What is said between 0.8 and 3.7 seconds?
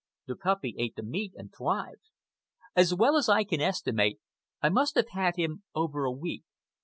the meat and thrived. As well as I can